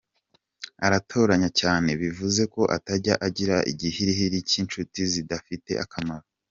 Aratoranya 0.85 1.49
cyane, 1.59 1.89
bivuze 2.01 2.41
ko 2.53 2.61
atajya 2.77 3.13
agira 3.27 3.57
igihiriri 3.71 4.37
cy’inshuti 4.49 4.99
zidafiter 5.11 5.77
akamaro. 5.85 6.25